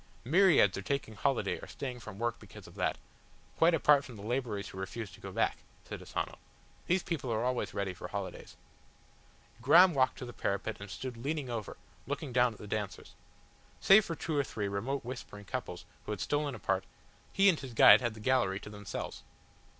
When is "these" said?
6.87-7.03